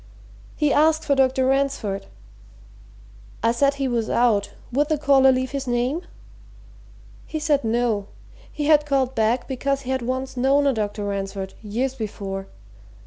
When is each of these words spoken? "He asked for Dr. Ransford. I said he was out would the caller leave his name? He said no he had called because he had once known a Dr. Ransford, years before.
"He 0.55 0.73
asked 0.73 1.05
for 1.05 1.13
Dr. 1.13 1.45
Ransford. 1.45 2.07
I 3.43 3.51
said 3.51 3.75
he 3.75 3.87
was 3.87 4.09
out 4.09 4.51
would 4.71 4.89
the 4.89 4.97
caller 4.97 5.31
leave 5.31 5.51
his 5.51 5.67
name? 5.67 6.01
He 7.27 7.37
said 7.37 7.63
no 7.63 8.07
he 8.51 8.65
had 8.65 8.87
called 8.87 9.13
because 9.47 9.81
he 9.81 9.91
had 9.91 10.01
once 10.01 10.35
known 10.35 10.65
a 10.65 10.73
Dr. 10.73 11.05
Ransford, 11.05 11.53
years 11.61 11.93
before. 11.93 12.47